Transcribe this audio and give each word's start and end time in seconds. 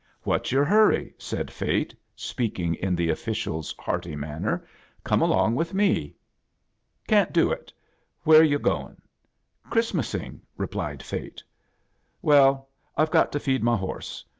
"What's 0.23 0.51
your 0.51 0.65
harry?" 0.65 1.13
said 1.19 1.51
Fate, 1.51 1.93
speak 2.15 2.59
ing 2.59 2.73
in 2.73 2.95
the 2.95 3.11
official's 3.11 3.75
hearty 3.77 4.13
inaiiner<" 4.15 4.63
Come 5.03 5.21
along 5.21 5.53
With 5.53 5.75
me."" 5.75 6.15
Can't 7.07 7.31
do 7.31 7.51
it. 7.51 7.71
Vhere're 8.25 8.49
yu* 8.49 8.57
goin*?"" 8.57 8.99
Christraasing," 9.71 10.41
replied 10.57 11.03
Fate." 11.03 11.43
Well, 12.23 12.67
I've 12.97 13.11
got 13.11 13.31
to 13.33 13.39
feed 13.39 13.61
my 13.61 13.77
horse. 13.77 14.25